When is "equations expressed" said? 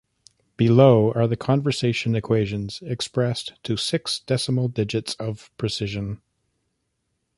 2.15-3.53